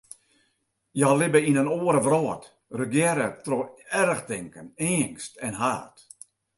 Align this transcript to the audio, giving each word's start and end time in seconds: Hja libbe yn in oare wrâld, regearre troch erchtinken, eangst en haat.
Hja 0.97 1.09
libbe 1.19 1.39
yn 1.49 1.59
in 1.61 1.71
oare 1.77 2.01
wrâld, 2.05 2.43
regearre 2.79 3.27
troch 3.45 3.71
erchtinken, 4.01 4.67
eangst 4.87 5.33
en 5.47 5.55
haat. 5.61 5.97